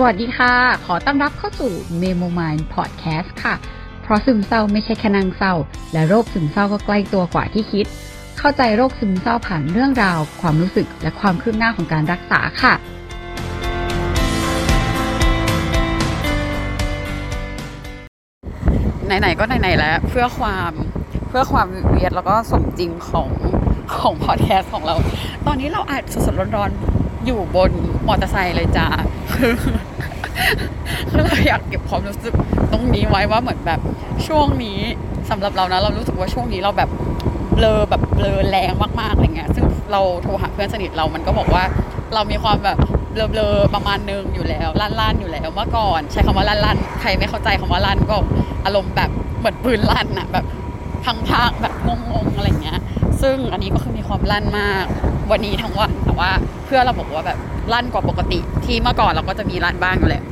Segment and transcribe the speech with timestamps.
[0.00, 0.54] สวัสดีค่ะ
[0.86, 3.54] ขอต้อนรับเข้าสู่ Memo Mind Podcast ค่ะ
[4.02, 5.54] เพราะซึมเศร้าไม่ใช่แค่นางเศร้า
[5.92, 7.86] และโรคซึมเศร้าก็ใกล้ตัวกว่าที่คิด
[8.38, 12.74] เข้าใจโรคซึมเศร้าผ่านเรื่องราว ความรู้สึกและความคืบหน้าของการรักษาค่ะ
[19.06, 20.72] ไหนๆก็ไหนๆแล้ว เพื่อความ
[21.28, 23.28] เพื่อความเวียดแล้วก็สมจริงของ
[23.98, 24.94] ของพอดแคสต์ของเรา
[25.46, 26.80] ตอนนี้เราอัดสดๆร้อนๆ
[27.26, 27.70] อยู่บน
[28.08, 28.86] มอเตอร์ไซค์เลยจ้า
[31.10, 32.34] คือเราอยากเก็บความรู้สึก
[32.72, 33.80] ตรงนี้ไว้ว่าเหมือนแบบ
[34.26, 34.78] ช่วงนี้
[35.30, 36.90] สำหรับเรานะเรารู้สึกว่าช่วงนี้เราแบบ
[37.54, 41.64] เบลอแบบเบลอแรงมากๆอะไรเงี้ยซึ่งเราโทรหาเพื่อนสนิทเรามันก็บอกว่า
[42.14, 42.78] เรามีความแบบ
[43.12, 48.16] เบลอๆประมาณนึงอยู่แล้วลั่นๆอยู่แล้วเมื่อก่อน ใช้คำว่าลั่นๆใครไม่เข้าใจคำว่าลั่นก็
[48.64, 50.44] อารมณ์แบบเหมือนปืนลั่นอะแบบ
[51.04, 51.90] พังๆแบบง
[52.24, 52.80] งๆอะไรเงี้ย
[53.20, 54.84] ซึ่งอันนี้ก็คือมีความลั่นมาก
[55.30, 56.30] วันนี้ทั้งวันแต่ว่า
[56.68, 57.38] เพื่อเราบอกว่าแบบ
[57.72, 60.24] ลั่นกว่าปกติ ที่เมื่อก่อนเราก็จะมีลั่นบ้างอยู่แหละ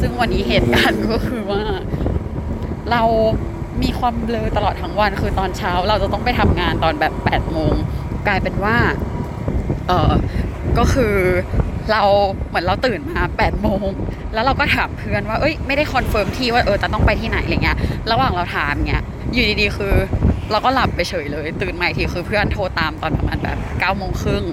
[0.00, 1.62] ซึ่งวันนี้เหตุการณ์ก็คือว่า
[2.90, 3.02] เรา
[3.82, 7.72] มีความเบลอตลอดทั้งวัน คือตอนเช้าเราจะต้องไปทำงานตอนแบบ8ปดโมง
[8.26, 8.76] กลายเป็นว่า
[9.88, 10.12] เออ
[10.78, 11.14] ก็คือ
[11.90, 12.02] เรา
[12.48, 13.86] เหมือนเราตื่นมา8ปดโมง
[14.34, 17.78] แล้วเราก็ถามเพื่อนว่า เอ้ยไม่ได้คอนเฟิร์มที่ว่าเออจะต้องไปที่ไหนอะไรเงี้ย
[18.10, 19.94] ระหว่างเราถามเงี้ย อยู่ดีๆ คือ
[20.50, 24.44] เราก็หลับไปเฉยเลย ตื่นมาทีคือเพื่อนโทรตามตอนประมาณแบบ9ก้าโมงครึ่ง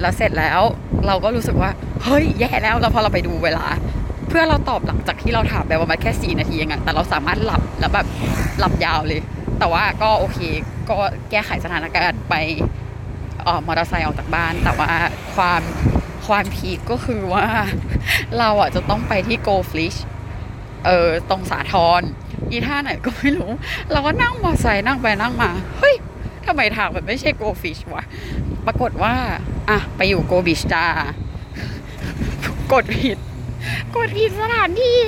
[0.00, 0.60] แล้วเสร็จแล้ว
[1.06, 1.70] เราก็รู้สึกว่า
[2.04, 3.66] เฮ้ย แย่แล้ว แล้วพอเราไปดูเวลา
[4.28, 8.06] เพื่อเราตอบหลังจากที่เราถามไปประมาณแค่ 4 นาทีเองอะแต่เราสามารถหลับแล้วแบบ
[8.58, 9.20] หลับยาวเลย
[9.58, 10.38] แต่ว่าก็โอเค
[10.88, 10.94] ก็
[11.30, 12.34] แก้ไขสถานการณ์ไป
[13.44, 14.92] เออมอเตอร์ไซค์ออกจากบ้าน แต่ว่า
[15.34, 15.62] ความ
[16.26, 17.46] ความพีคก็คือว่า
[18.38, 19.98] เราอะจะต้องไปที่ Go Fish
[20.86, 22.02] เออตรงสาทร
[22.50, 23.50] อีท่าไหนก็ไม่รู้
[23.92, 25.94] เราก็นั่งมอเตอร์ไซค์นั่งไปนั่งมา เฮ้ย
[26.46, 28.04] ทำไมทางมันไม่ใช่ Go Fish วะ
[28.66, 29.14] ปรากฏว่า
[29.70, 30.84] อะ ไปอยู่ Go Beach จ้า
[32.72, 33.18] กดผิด
[33.96, 34.98] กดผิดสถานที่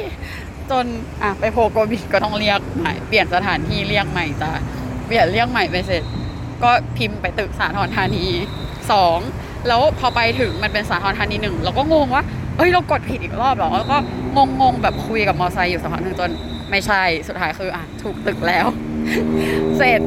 [0.71, 0.85] จน
[1.23, 4.51] อะ ไปโพโกบิก็ต้องเรียกใหม่เปลี่ยนสถานที่เรียกใหม่จ้ะ
[5.07, 6.03] เปลี่ยนเรียกใหม่ไปเสร็จ
[6.63, 8.25] ก็พิมพ์ไปตึกสาทรธานี
[8.93, 9.19] สอง
[9.69, 12.23] แล้วพอไปถึงมันเป็นสาทรธานีหนึ่งเราก็งงว่า
[12.57, 13.97] เอ้ยเรากดผิดอีกรอบเหรอแล้วก็
[14.37, 16.31] งงงแบบคุยกับมอไซค์อยู่สักพักหนึ่งจน
[16.71, 18.67] ไม่ใช่สุดท้ายคืออะถูกตึกแล้ว
[19.79, 20.01] เสร็จ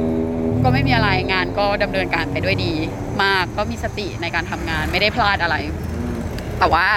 [0.66, 2.74] ก็ไม่มีอะไรงานก็ดำเนินการไปด้วยดี
[3.24, 5.56] มากก็มีสติในการทำงานไม่ได้พลาดอะไร
[6.60, 6.88] แต่ว่า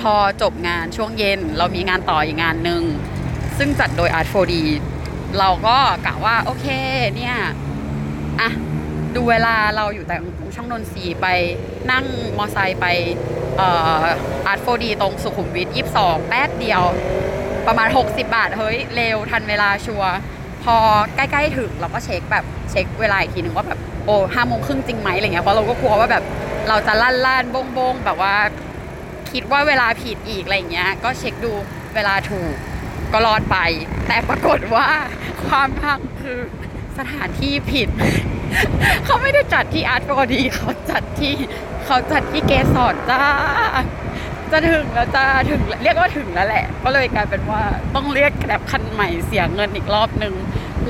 [0.00, 2.82] พอจบงานช่วงเย็นเรามีงานต่ออีกงานหนึ่ง
[3.58, 4.54] ซึ่งจัดโดย Art 4D
[5.38, 5.76] เราก็
[6.06, 6.66] กะว่าโอเค
[7.16, 7.36] เนี่ย
[8.40, 8.50] อะ
[9.14, 10.16] ดูเวลาเราอยู่แต่
[10.54, 11.26] ช่องนนทรีย์ไป
[11.90, 12.04] นั่ง
[12.36, 12.86] มอไซค์ไป
[13.56, 13.68] เอ่
[14.00, 14.04] อ
[14.50, 16.82] Art 4D ตรงสุขุมวิท 22 แป๊บเดียว
[17.66, 20.14] ประมาณ 60 บาท เฮ้ย เร็วทันเวลาชัวร์
[20.62, 20.76] พอ
[21.16, 26.24] ใกล้ๆถึงเราก็เช็คแบบเช็คเวลาอีกทีหนึ่งว่าแบบโอ้ห้าโมงครึ่งจริงไหมอะไรเงี้ยเพราะเราก็กลัวว่าแบบ
[26.68, 28.34] เราจะลั่นลั่นบงบงแบบว่า
[29.32, 31.52] คิดว่าเวลาผิดอีกอะไรเงี้ย ก็เช็คดู
[31.94, 32.54] เวลาถูก
[33.12, 33.56] ก็รอดไป
[34.06, 34.86] แต่ปรากฏว่า
[35.46, 36.38] ความพังคือ
[36.98, 37.88] สถานที่ผิด
[39.04, 41.34] เขาไม่ได้จัดที่อาร์ตบอดีเขาจัดที่
[41.84, 43.22] เขาจัดที่เกสรจ้า
[44.52, 47.62] จะถึงแล้วจ้าถึงเรียกว่าถึงแล้วแหละ ก็เลยกลายเป็นว่า
[47.94, 50.34] ต้องเรียกแกร็บคันใหม่เสียเงินอีกรอบนึง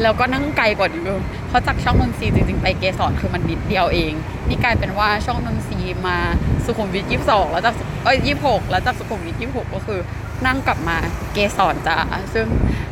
[0.03, 4.13] แล้วก็นั่งไกลกว่าเดิมเพราะจากช่องนนทรีจริงๆไปเกสรคือมันนิดเดียวเอง
[4.49, 6.19] นี่กลายเป็นว่าช่องนนทรีมา
[6.65, 7.75] สุขุมวิทยี่สิบสองแล้วจาก
[8.05, 10.01] เอ้ยยี่สิบหกแล้วจากสุขุมวิทยี่สิบหกก็คือ
[10.47, 10.97] นั่งกลับมา
[11.33, 11.97] เกสรจ้า
[12.35, 12.47] ซึ่ง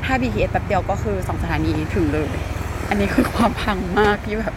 [0.05, 2.29] ถ้า BTS แป๊บเดียวก็คือสองสถานีถึงเลย
[2.89, 4.55] อันนี้คือความพังมากที่แบบ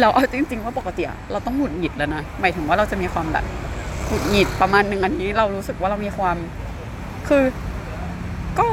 [0.00, 3.44] เราเอาจริง ๆ ว่าปกติเราต้องหงุดหงิดแล้วนะหมายถึงว่าเราจะมีความแบบ
[4.20, 6.36] ดหงิดประมาณหนึ่งอันนี้เรารู้สึกว่าเรามีความ
[7.28, 7.42] คือ
[8.58, 8.68] ก็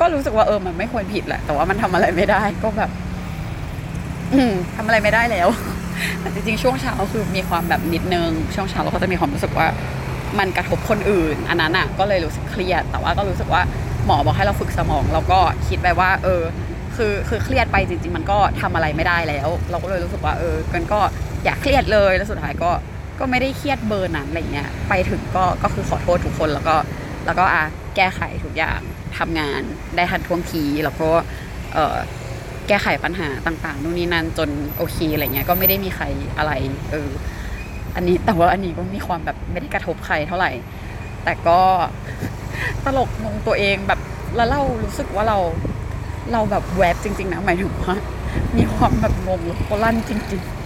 [0.00, 2.90] ก็รู้สึกว่าเออมันไม่ควรผิดแหละ แต่ว่ามันทำอะไรไม่ได้ ก็แบบ
[4.34, 5.48] อืมทำอะไรไม่ได้แล้ว
[6.20, 9.66] แต่จริงๆช่วงเช้าคือมีความแบบนิดนึง ช่วงเช้าเราก็จะมีความรู้สึกว่า
[10.38, 13.62] มันกระทบคนอื่น อันนั้นอะ ก็เลยรู้สึกเครียด แต่ว่าก็รู้สึกว่า
[14.06, 16.42] หมอบอกให้เราฝึกสมองเราก็คิดไปว่า เออ
[16.96, 21.00] คือคือเครียดไปจริง ๆ มันก็ทำอะไรไม่ได้แล้ว เราก็เลยรู้สึกว่า เออกันก็
[21.44, 22.70] อย่าเครียดเลยแล้วสุดท้ายก็
[23.18, 26.76] ก็ไม่ได้เครียดเบอร์นั้นอะไรเงี้ยไปถึงก็ก็คือขอโทษทุกคนแล้วก็
[27.26, 27.64] แล้วก็อะ
[27.96, 28.80] แก้ไขทุกอย่าง
[29.18, 29.60] ทำงาน
[29.96, 31.08] ได้ทันท่วงทีแล้วก็
[31.74, 31.96] เอ่อ
[32.68, 36.04] แก้ไขปัญหาต่างๆนู่นนี่นั่นจนโอเคอะไรเงี้ยก็ไม่ได้มีใคร
[36.38, 36.52] อะไร
[36.90, 37.10] เออ
[37.96, 40.50] อันนี้แต่ว่าอันนี้ก็มีความแบบไม่ได้กระทบใครเท่าไหร่
[41.24, 41.60] แต่ก็
[42.84, 44.00] ตลกงงตัวเองแบบ
[44.36, 45.38] แล้วเรารู้สึกว่าเรา
[46.32, 47.94] เราแบบแวบจริง ๆ นะหมายถึงว่า
[48.56, 50.63] มีความแบบงงแล้วก็ลั่นจริง ๆ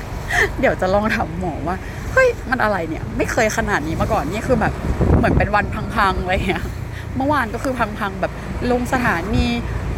[0.61, 1.77] เดี๋ยวจะลองถามหมอว่า
[2.13, 4.73] เฮ้ย มันอะไรเนี่ย ไม่เคยขนาดนี้มาก่อน นี่คือแบบ
[5.17, 6.65] เหมือนเป็นวันพังๆอะไรเงี้ย
[7.17, 8.33] เมื่อวานก็คือพังๆแบบ
[8.71, 9.47] ลงสถานี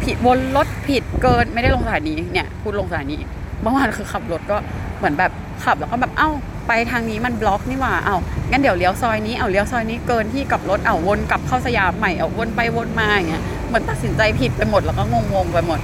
[0.03, 3.17] ผิดวนรถผิดเกินไม่ได้ลงสถานีเนี่ย พูดลงสถานี
[3.61, 4.57] เมื่อวานคือขับรถก็
[4.97, 5.31] เหมือนแบบ
[5.63, 6.29] ขับแล้วก็แบบเอ้า
[6.67, 8.17] ไปทางนี้มันบล็อกนี่หว่าเอา
[8.49, 15.79] งั้นเดี๋ยวเลี้ยวซอยนี้ เอาเลี้ยวซอยนี้เกินที่กลับรถ เอาวนกลับเข้าสยามใหม่ เอาวนไปวนมาอย่างเงี้ย เหมือนตัดสินใจผิดไปหมดแล้วก็งงๆไปหมด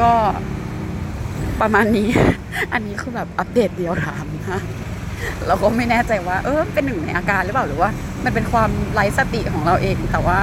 [0.00, 0.10] ก็
[1.60, 2.08] ประมาณนี้
[2.72, 4.60] อันนี้คือแบบอัปเดตเดียวถามนะ
[5.46, 7.90] เราก็ไม่แน่ใจว่า เออเป็นหนึ่งในอาการหรือเปล่าหรือว่า
[8.24, 10.38] มันเป็นความไร้สติของเราเอง แต่ว่า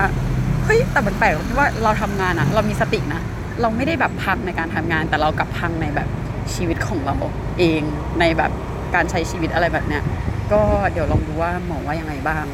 [0.66, 3.22] เฮ้ยแต่มันแปลกตรงที่ว่าเราทำงานอะเรามีสตินะ
[3.62, 6.08] เราไม่ได้แบบพังในการทำงาน แต่เรากลับพังในแบบ
[6.54, 7.16] ชีวิตของเรา
[7.60, 7.82] เอง
[8.20, 8.52] ในแบบ
[8.96, 10.04] การใช้ชีวิตอะไรแบบเนี้ย
[10.52, 10.62] ก็
[10.92, 12.46] เดี๋ยวลองดูว่าหมอว่ายังไงบ้าง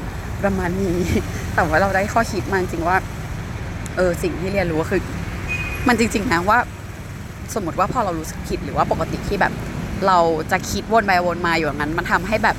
[0.44, 0.98] ประมาณนี้
[1.56, 2.98] แต่ว่าเราได้ข้อคิดมาจริงว่า
[3.96, 5.02] เออสิ่งที่เรียนรู้ก็คือ
[5.88, 6.58] มันจริง ๆนะว่า
[7.56, 9.54] สมมติว่าพอเรารู้สึกผิดหรือว่าปกติที่แบบ
[10.08, 10.20] เรา
[10.52, 12.58] จะคิดวนไปวนมาอยู่อย่างนั้น มันทำให้แบบ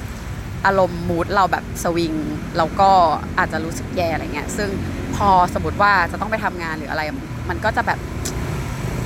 [0.67, 2.15] อารมณ์มูดเราแบบสวิง
[2.57, 2.91] แล้วก็
[3.39, 4.69] อาจจะรู้สึกแย่อะไรเงี้ยซึ่ง
[5.17, 7.03] พอสมมติว่าจะต้องไปทำงานหรืออะไร
[7.49, 7.99] มันก็จะแบบ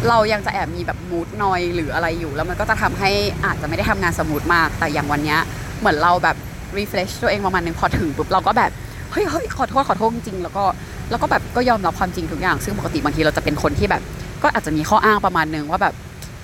[0.09, 3.11] เรายังจะแอบมีแบบมูดนอยหรืออะไรอยู่ แล้วมันก็จะทำให้
[3.45, 5.41] อาจจะไม่ได้ทำงานสมูทมาก แต่อย่างวันเนี้ย
[5.81, 6.37] เหมือนเราแบบ
[6.77, 8.71] refresh ตัวเองประมาณนึงพอถึงปุ๊บเราก็แบบ
[9.13, 10.65] เฮ้ยเฮ้ยขอโทษขอโทษจริงแล้วก็
[11.11, 14.03] แล้วก็แบบก็ยอมรับความจริงทุกอย่าง ซึ่งปกติบางทีเราจะเป็นคนที่แบบ
[14.43, 15.95] ก็อาจจะมีข้ออ้างประมาณนึงว่าแบบ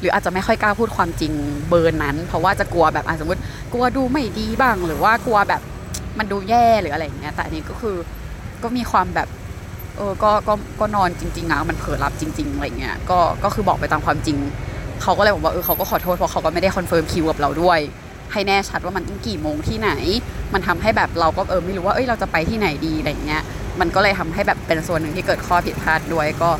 [0.00, 1.32] หรืออาจจะไม่ค่อยกล้าพูดความจริง
[1.68, 3.40] เบอร์นั้น เพราะว่าจะกลัวแบบสมมติ
[3.72, 5.62] กลัวดูไม่ดีบ้าง หรือว่ากลัวแบบ
[6.18, 7.96] มันดูแย่หรืออะไรอย่างเงี้ยแต่อันนี้ก็คือ
[8.62, 9.28] ก็มีความแบบ
[9.96, 14.36] เออก็ก็ก็นอนจริงๆอะมันเผลอหลับจริง ๆอะไรเงี้ยก็ก็คือบอกไปตามความจริง
[15.02, 17.78] เขาก็เลยบอกว่าเออเขาก็ขอโทษเพราะเขาก็ไม่ได้คอนเฟิร์มคิวกับเราด้วย
[18.32, 19.90] ให้แน่ชัดว่ามันกี่โมงที่ไหน
[20.54, 23.42] มันทำให้แบบเราก็เออไม่รู้ว่าเอ้ยเราจะไปที่ไหนดีอะไรเงี้ย
[23.80, 26.50] มันก็เลยทำให้แบบเป็นส่วนหนึ่งที่เกิดข้อผิดพลาดด้วยก็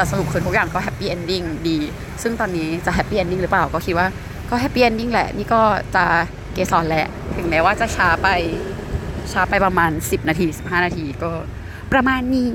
[0.00, 1.78] แต่สรุปคือทุกอย่างก็ happy ending ดี
[2.22, 4.08] ซึ่งตอนนี้จะ happy ending หรือเปล่าก็คิดว่า
[4.50, 5.62] ก็ happy ending แหละ นี่ก็
[5.94, 6.04] จะ
[6.54, 7.06] เกสรแหละ
[7.36, 8.28] ถึงแม้ว่าจะช้าไป
[9.32, 11.30] ช้าไปประมาณ 10 นาที 15 นาทีก็
[11.92, 12.46] ประมาณนี